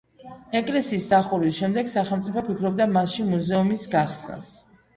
[0.59, 4.53] ეკლესიისა დახურვის შემდეგ სახელმწიფო ფიქრობდა მასში მუზეუმის გახსნას.